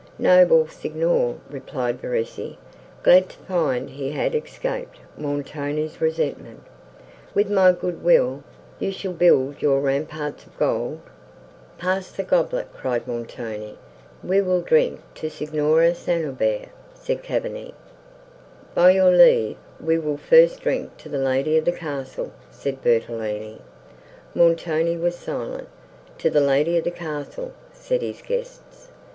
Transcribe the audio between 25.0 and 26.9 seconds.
silent. "To the lady of the